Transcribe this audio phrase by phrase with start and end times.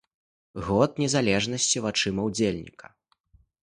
[0.69, 2.85] Год незалежнасці вачыма ўдзельніка.